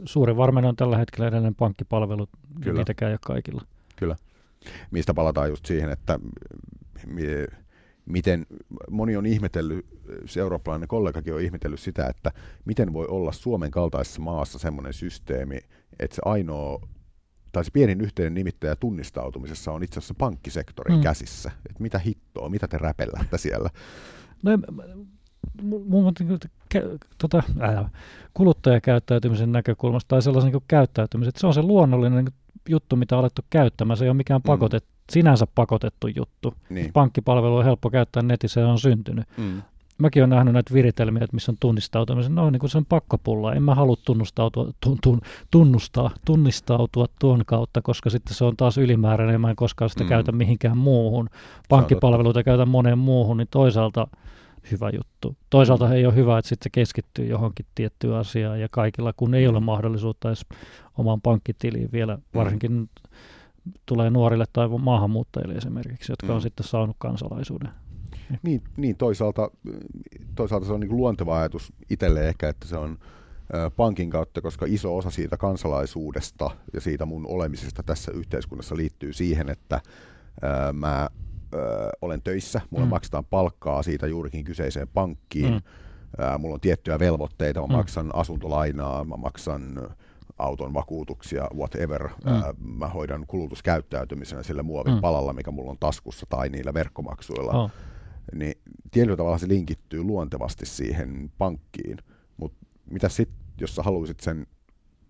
[0.04, 2.78] Suuri varmenne on tällä hetkellä edelleen pankkipalvelut, Kyllä.
[2.78, 3.62] niitäkään ei ole kaikilla.
[3.96, 4.16] Kyllä.
[4.90, 6.20] Mistä palataan just siihen, että
[8.06, 8.46] miten
[8.90, 9.86] moni on ihmetellyt,
[10.26, 12.32] se eurooppalainen kollegakin on ihmetellyt sitä, että
[12.64, 15.58] miten voi olla Suomen kaltaisessa maassa semmoinen systeemi,
[15.98, 16.88] että se ainoa
[17.52, 21.02] tai se pienin yhteinen nimittäjä tunnistautumisessa on itse asiassa pankkisektorin mm.
[21.02, 21.50] käsissä.
[21.70, 23.70] Että mitä hittoa, mitä te räpellätte siellä?
[24.42, 24.50] No,
[25.62, 26.14] mun
[27.18, 27.90] tota, ää,
[28.34, 32.24] kuluttajakäyttäytymisen näkökulmasta tai sellaisen niin käyttäytymisen, että se on se luonnollinen
[32.68, 33.96] juttu, mitä on alettu käyttämään.
[33.96, 34.46] Se ei ole mikään mm.
[34.46, 36.54] pakotettu sinänsä pakotettu juttu.
[36.70, 36.92] Niin.
[36.92, 39.24] Pankkipalvelu on helppo käyttää netissä ja on syntynyt.
[39.36, 39.62] Mm.
[39.98, 42.34] Mäkin olen nähnyt näitä viritelmiä, että missä on tunnistautumisen.
[42.34, 43.54] No niin kuin se on pakkopulla.
[43.54, 45.20] En mä halua tunnustautua, tun, tun,
[45.50, 49.40] tunnustaa, tunnistautua tuon kautta, koska sitten se on taas ylimääräinen.
[49.40, 50.08] Mä en koskaan sitä mm.
[50.08, 51.28] käytä mihinkään muuhun.
[51.68, 54.06] Pankkipalveluita käytän moneen muuhun, niin toisaalta
[54.70, 55.36] hyvä juttu.
[55.50, 55.92] Toisaalta mm.
[55.92, 59.64] ei ole hyvä, että sitten keskittyy johonkin tiettyyn asiaan ja kaikilla, kun ei ole mm.
[59.64, 60.46] mahdollisuutta edes
[60.98, 62.22] omaan pankkitiliin vielä, mm.
[62.34, 62.88] varsinkin mm
[63.86, 66.34] tulee nuorille tai maahanmuuttajille esimerkiksi, jotka mm.
[66.34, 67.70] on sitten saanut kansalaisuuden.
[68.42, 69.50] Niin, niin toisaalta,
[70.34, 72.98] toisaalta se on niin luonteva ajatus itselle ehkä, että se on
[73.76, 79.48] pankin kautta, koska iso osa siitä kansalaisuudesta ja siitä mun olemisesta tässä yhteiskunnassa liittyy siihen,
[79.48, 79.80] että
[80.42, 81.08] ää, mä
[82.02, 82.90] olen töissä, mulle mm.
[82.90, 85.60] maksetaan palkkaa siitä juurikin kyseiseen pankkiin, mm.
[86.18, 87.72] ää, mulla on tiettyjä velvoitteita, mä mm.
[87.72, 89.88] maksan asuntolainaa, mä maksan
[90.38, 92.08] auton vakuutuksia, whatever.
[92.08, 92.32] Mm.
[92.32, 95.00] Ää, mä hoidan kulutuskäyttäytymisenä sillä muovin mm.
[95.00, 97.52] palalla, mikä mulla on taskussa, tai niillä verkkomaksuilla.
[97.52, 97.70] Oh.
[98.34, 98.54] Niin
[98.90, 101.98] tietyllä tavalla se linkittyy luontevasti siihen pankkiin.
[102.36, 104.46] Mutta mitä sitten, jos sä haluaisit sen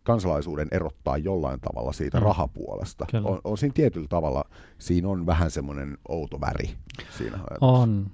[0.03, 2.25] kansalaisuuden erottaa jollain tavalla siitä mm.
[2.25, 3.07] rahapuolesta.
[3.25, 4.45] On, on siinä tietyllä tavalla,
[4.79, 6.75] siinä on vähän semmoinen outo väri
[7.19, 8.11] siinä On,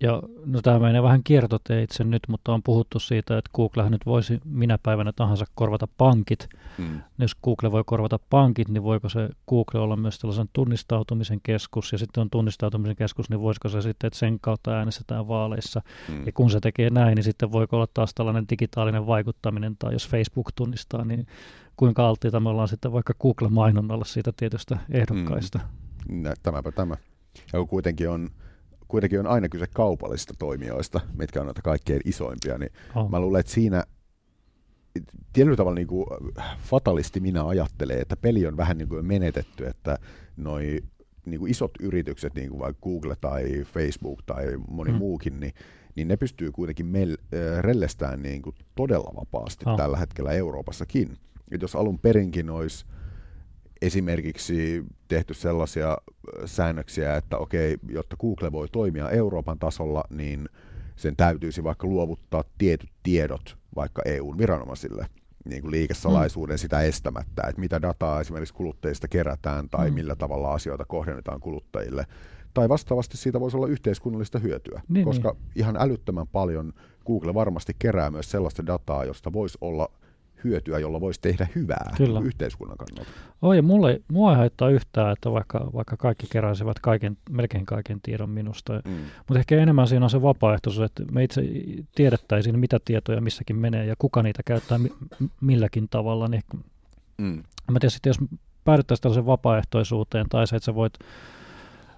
[0.00, 4.40] ja no tämä menee vähän kiertoteitse nyt, mutta on puhuttu siitä, että Google nyt voisi
[4.44, 6.48] minä päivänä tahansa korvata pankit.
[6.78, 7.00] Mm.
[7.18, 11.98] Jos Google voi korvata pankit, niin voiko se Google olla myös tällaisen tunnistautumisen keskus, ja
[11.98, 15.82] sitten on tunnistautumisen keskus, niin voisiko se sitten, että sen kautta äänestetään vaaleissa.
[16.08, 16.26] Mm.
[16.26, 20.08] Ja kun se tekee näin, niin sitten voiko olla taas tällainen digitaalinen vaikuttaminen, tai jos
[20.08, 21.26] Facebook tunnistaa, niin
[21.76, 25.60] kuinka alttiita me ollaan sitten vaikka Google-mainonnalla siitä tietystä ehdokkaista.
[26.08, 26.22] Mm.
[26.42, 26.96] Tämäpä tämä.
[27.52, 28.28] Ja kuitenkin on
[28.88, 33.10] kuitenkin on aina kyse kaupallisista toimijoista, mitkä on noita kaikkein isoimpia, niin oh.
[33.10, 33.84] mä luulen, että siinä
[35.32, 36.06] tietyllä tavalla niin kuin
[36.58, 39.98] fatalisti minä ajattelen, että peli on vähän niin kuin menetetty, että
[40.36, 40.80] noi
[41.26, 44.98] niin kuin isot yritykset, niin kuin vaikka Google tai Facebook tai moni mm.
[44.98, 45.52] muukin, niin,
[45.96, 49.76] niin ne pystyy kuitenkin mel, äh, rellestään niin kuin todella vapaasti oh.
[49.76, 51.16] tällä hetkellä Euroopassakin.
[51.50, 52.86] Et jos alun perinkin olisi
[53.86, 55.98] esimerkiksi tehty sellaisia
[56.44, 60.48] säännöksiä, että okei, jotta Google voi toimia Euroopan tasolla, niin
[60.96, 65.06] sen täytyisi vaikka luovuttaa tietyt tiedot vaikka EUn viranomaisille
[65.44, 66.58] niin kuin liikesalaisuuden mm.
[66.58, 69.94] sitä estämättä, että mitä dataa esimerkiksi kuluttajista kerätään tai mm.
[69.94, 72.06] millä tavalla asioita kohdennetaan kuluttajille.
[72.54, 75.52] Tai vastaavasti siitä voisi olla yhteiskunnallista hyötyä, niin, koska niin.
[75.54, 76.72] ihan älyttömän paljon
[77.06, 79.88] Google varmasti kerää myös sellaista dataa, josta voisi olla–
[80.44, 82.20] hyötyä, jolla voisi tehdä hyvää Kyllä.
[82.20, 83.10] yhteiskunnan kannalta.
[83.42, 88.30] Oi, mulle, mua ei haittaa yhtään, että vaikka, vaikka kaikki keräisivät kaiken, melkein kaiken tiedon
[88.30, 88.72] minusta.
[88.72, 88.92] Mm.
[89.28, 91.42] Mutta ehkä enemmän siinä on se vapaaehtoisuus, että me itse
[91.94, 94.92] tiedettäisiin, mitä tietoja missäkin menee ja kuka niitä käyttää mi-
[95.40, 96.28] milläkin tavalla.
[96.28, 96.42] Niin,
[97.18, 97.42] mm.
[97.70, 98.28] Mä tiedän sitten, jos
[98.64, 100.92] päädyttäisiin tällaisen vapaaehtoisuuteen tai se, että sä voit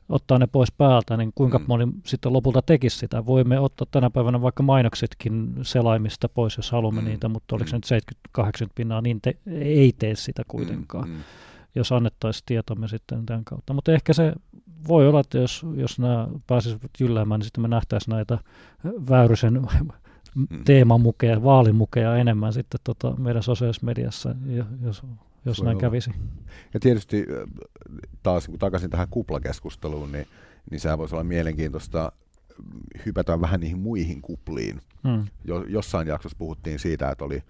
[0.08, 1.64] ottaa ne pois päältä, niin kuinka mm.
[1.68, 3.26] moni sitten lopulta tekisi sitä.
[3.26, 7.06] Voimme ottaa tänä päivänä vaikka mainoksetkin selaimista pois, jos haluamme mm.
[7.06, 7.80] niitä, mutta oliko mm.
[7.84, 8.04] se nyt
[8.38, 11.14] 70-80 pinnaa, niin te, ei tee sitä kuitenkaan, mm.
[11.14, 11.20] mm.
[11.74, 13.72] jos annettaisiin tietomme sitten tämän kautta.
[13.72, 14.32] Mutta ehkä se
[14.88, 18.38] voi olla, että jos, jos nämä pääsisivät jylläämään, niin sitten me nähtäisiin näitä
[18.84, 19.62] Väyrysen
[20.34, 20.64] mm.
[20.64, 24.34] teemamukeja, vaalimukeja enemmän sitten tota meidän sosiaalisessa mediassa,
[24.82, 25.02] jos
[25.46, 26.10] jos näin kävisi.
[26.74, 27.26] Ja tietysti
[28.22, 30.26] taas kun takaisin tähän kuplakeskusteluun, niin,
[30.70, 32.12] niin sehän voisi olla mielenkiintoista
[33.06, 34.80] hypätä vähän niihin muihin kupliin.
[35.08, 35.26] Hmm.
[35.44, 37.42] Jo, jossain jaksossa puhuttiin siitä, että oli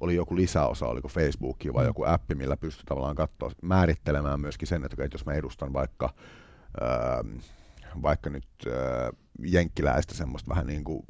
[0.00, 1.86] oli joku lisäosa, oliko Facebook vai Mm.
[1.86, 6.14] joku appi, millä pystyy tavallaan katsoa, määrittelemään myöskin sen, että jos mä edustan vaikka,
[6.80, 7.24] ää,
[8.02, 9.10] vaikka nyt ää,
[9.44, 11.02] jenkkiläistä semmoista vähän niin kuin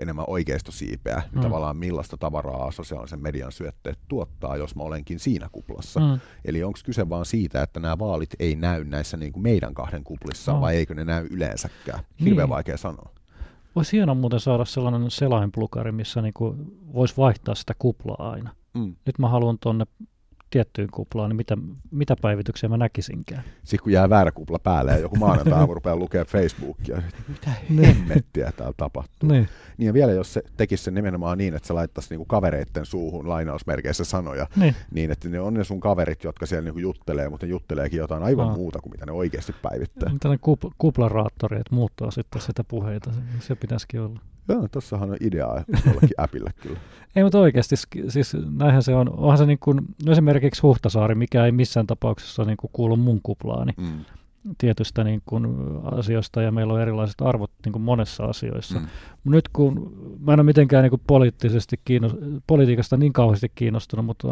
[0.00, 1.40] enemmän oikeistosiipeä, niin Mm.
[1.40, 6.00] tavallaan millaista tavaraa sosiaalisen median syötteet tuottaa, jos mä olenkin siinä kuplassa.
[6.00, 6.20] Mm.
[6.44, 10.04] Eli onko kyse vaan siitä, että nämä vaalit ei näy näissä niin kuin meidän kahden
[10.04, 10.60] kuplissa, No.
[10.60, 12.04] vai eikö ne näy yleensäkään?
[12.20, 12.48] Hirveän Niin.
[12.48, 13.10] vaikea sanoa.
[13.74, 16.56] Olisi hienoa muuten saada sellainen selainplukari, missä niinku
[16.94, 18.50] voisi vaihtaa sitä kuplaa aina.
[18.74, 18.96] Mm.
[19.06, 19.84] Nyt mä haluan tuonne
[20.50, 21.56] tiettyyn kuplaan, niin mitä,
[21.90, 23.42] mitä päivityksiä mä näkisinkään.
[23.64, 27.96] Sitten kun jää väärä kupla päälle ja joku maanantai rupeaa lukea Facebookia, niin mitä Niin.
[27.96, 29.28] hemmettiä täällä tapahtuu.
[29.28, 29.48] Niin.
[29.78, 33.28] Niin ja vielä jos se tekisi sen nimenomaan niin, että se laittaisi niinku kavereitten suuhun
[33.28, 34.74] lainausmerkeissä sanoja, Niin.
[34.94, 38.22] niin että ne on ne sun kaverit, jotka siellä niinku juttelee, mutta ne jutteleekin jotain
[38.22, 38.54] aivan Aa.
[38.56, 40.10] muuta kuin mitä ne oikeasti päivittää.
[40.20, 43.12] Tällainen kup, kuplaraattori, että muuttaa sitten sitä puheita.
[43.12, 44.20] Se, se pitäisikin olla.
[44.48, 46.78] Joo, tossahan on ideaa jollakin appille kyllä.
[47.16, 47.76] Ei, mutta oikeasti,
[48.08, 49.08] siis näinhän se on.
[49.08, 53.20] Onhan se niin kuin, no esimerkiksi Huhtasaari, mikä ei missään tapauksessa niin kuin kuulu mun
[53.22, 54.04] kuplaani Mm.
[54.58, 55.46] Tietystä niin kuin
[55.84, 58.78] asioista, ja meillä on erilaiset arvot niin kuin monessa asioissa.
[58.80, 58.86] Mm.
[59.24, 64.28] Nyt kun mä en ole mitenkään niin kuin poliittisesti kiinnost- politiikasta niin kauheasti kiinnostunut, mutta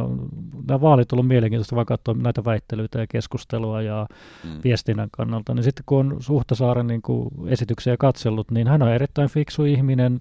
[0.69, 4.07] nämä vaalit on ollut mielenkiintoista vaan katsoa näitä väittelyitä ja keskustelua ja
[4.45, 4.51] Mm.
[4.65, 9.29] viestinnän kannalta, niin sitten kun on Suhtasaaren niin kuin esityksiä katsellut, niin hän on erittäin
[9.29, 10.19] fiksu ihminen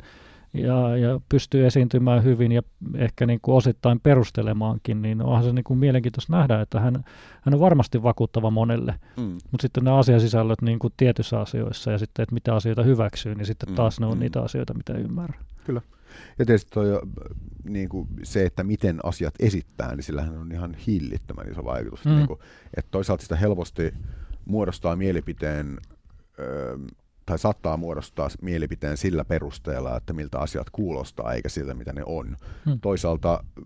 [0.53, 2.61] ja, ja pystyy esiintymään hyvin ja
[2.95, 7.03] ehkä niin kuin osittain perustelemaankin, niin onhan se niin kuin mielenkiintoista nähdä, että hän,
[7.41, 9.23] hän on varmasti vakuuttava monelle, Mm.
[9.23, 13.45] mutta sitten nämä asiasisällöt niin kuin tietyissä asioissa ja sitten, että mitä asioita hyväksyy, niin
[13.45, 14.19] sitten Mm, taas ne on mm.
[14.19, 15.37] niitä asioita, mitä ei ymmärrä.
[16.39, 17.01] Ja tietysti toi,
[17.63, 22.05] niin kuin se, että miten asiat esittää, niin sillähän on ihan hillittömän iso vaikutus.
[22.05, 22.11] Mm.
[22.11, 22.39] Niin kuin,
[22.77, 23.93] että toisaalta sitä helposti
[24.45, 25.77] muodostaa mielipiteen,
[26.39, 26.77] ö,
[27.27, 32.37] tai saattaa muodostaa mielipiteen sillä perusteella, että miltä asiat kuulostaa, eikä siltä, mitä ne on.
[32.65, 32.79] Mm.
[32.81, 33.61] Toisaalta ö,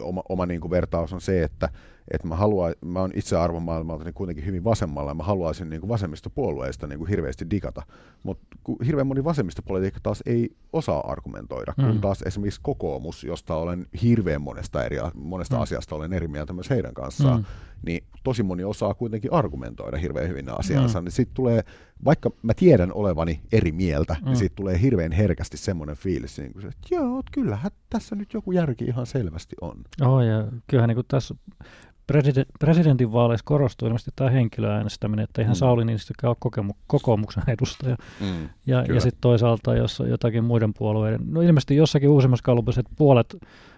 [0.00, 1.68] oma, oma niin kuin vertaus on se, että,
[2.10, 5.80] että mä, haluan, mä oon itse arvomaailmalta niin kuitenkin hyvin vasemmalla, ja mä haluaisin niin
[5.80, 7.82] kuin vasemmistopuolueista niin kuin hirveästi digata.
[8.22, 8.46] Mutta
[8.86, 12.00] hirveän moni vasemmistopolitiikka taas ei osaa argumentoida, kun Mm.
[12.00, 15.62] taas esimerkiksi kokoomus, josta olen hirveän monesta, eri, monesta Mm.
[15.62, 17.44] asiasta olen eri mieltä myös heidän kanssaan, Mm.
[17.82, 21.04] niin tosi moni osaa kuitenkin argumentoida hirveän hyvin asiansa, Mm.
[21.04, 21.64] niin sitten tulee,
[22.04, 24.24] vaikka mä tiedän olevani eri mieltä, Mm.
[24.24, 28.32] niin siitä tulee hirveän herkästi semmoinen fiilis, niin kuin se, että joo, kyllähän tässä nyt
[28.34, 29.76] joku järki ihan selvästi on.
[30.02, 31.34] Oh, ja kyllähän niin kuin tässä
[32.06, 35.56] president, presidentinvaaleissa korostuu ilmeisesti tämä henkilöäänestäminen, että eihän Mm.
[35.56, 35.58] mm.
[35.58, 37.96] Sauli Niinistökään ole kokemu, kokoomuksen edustaja.
[38.20, 38.48] Mm.
[38.66, 38.96] Ja, Kyllä.
[38.96, 43.36] ja sitten toisaalta, jos jotakin muiden puolueiden, no ilmeisesti jossakin uusimmassa kallupissa, että puolet,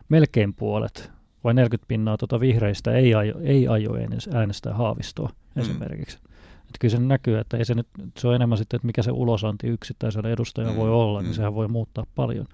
[0.09, 1.11] melkein puolet,
[1.45, 5.61] vai 40 pinnaa tuota vihreistä ei aio, ei aio äänes- äänestää Haavistoa Mm.
[5.63, 6.19] esimerkiksi.
[6.61, 7.87] Että kyllä se näkyy, että ei se, nyt,
[8.19, 11.25] se on enemmän sitten, että mikä se ulosanti yksittäisellä edustajalla Mm, voi olla, mm.
[11.25, 12.47] niin sehän voi muuttaa paljon.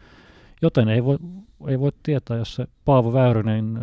[0.62, 1.18] Joten ei voi,
[1.68, 3.78] ei voi tietää, jos se Paavo Väyrynen,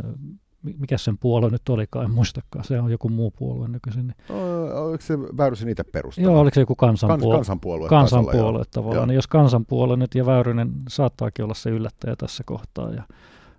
[0.63, 4.07] mikä sen puolue nyt olikaan, en muistakaan, se on joku muu puolue nykyisin.
[4.07, 4.37] Niin.
[4.41, 6.27] O- Oliko se Väyrysen itse perustama?
[6.27, 7.35] Joo, oliko se joku Kans, kansanpuolue?
[7.37, 7.79] kansanpuolue.
[7.79, 9.07] olla, kansanpuolue tavallaan.
[9.07, 13.03] Niin jos kansanpuolue nyt ja Väyrynen saattaakin olla se yllättäjä tässä kohtaa ja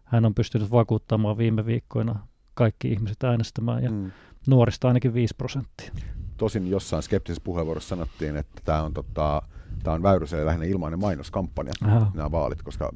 [0.05, 4.11] hän on pystynyt vakuuttamaan viime viikkoina kaikki ihmiset äänestämään ja mm.
[4.47, 5.91] Nuorista ainakin 5 prosenttia.
[6.37, 9.43] Tosin jossain skeptisessä puheenvuorossa sanottiin, että tämä on, tota,
[9.83, 12.11] tää on Väyryselle lähinnä ilmainen mainoskampanja, Aha.
[12.15, 12.93] nämä vaalit, koska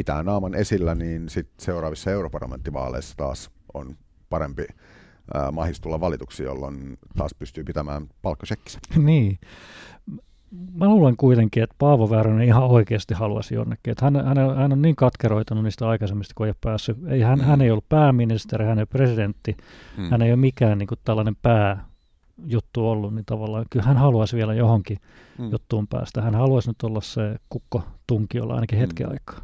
[0.00, 3.96] pitää naaman esillä, niin sit seuraavissa europarlamenttivaaleissa taas on
[4.30, 4.66] parempi
[5.34, 8.78] ää, mahis tulla valituksi, jolloin taas pystyy pitämään palkkasekkinsä.
[8.96, 9.38] niin.
[10.74, 13.90] Mä luulen kuitenkin, että Paavo Väyrynen ihan oikeasti haluaisi jonnekin.
[13.92, 16.96] Että hän, hän, on- hän on niin katkeroitunut niistä aikaisemmista, kun ei ole päässyt.
[17.08, 17.44] Ei, hän, Mm.
[17.44, 19.56] hän ei ollut pääministeri, hän ei ole presidentti,
[19.96, 20.10] Mm.
[20.10, 21.36] hän ei ole mikään niin kuin tällainen
[22.40, 24.98] pääjuttu ollut, niin tavallaan kyllä hän haluaisi vielä johonkin
[25.38, 25.50] Mm.
[25.50, 26.22] juttuun päästä.
[26.22, 29.12] Hän haluaisi nyt olla se kukko tunkiolla ainakin hetken Mm.
[29.12, 29.40] aikaa.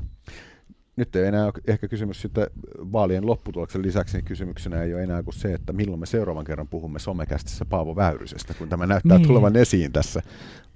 [0.97, 2.47] Nyt ei enää ole ehkä kysymys sitten
[2.79, 6.69] vaalien lopputuloksen lisäksi, niin kysymyksenä ei ole enää kuin se, että milloin me seuraavan kerran
[6.69, 9.27] puhumme somekästissä Paavo Väyrysestä, kun tämä näyttää Niin.
[9.29, 10.23] tulevan esiin tässä